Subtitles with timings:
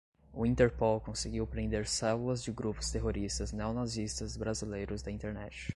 [0.33, 5.69] O interpol conseguiu prender células de grupos terroristas neonazistas brasileiros da internet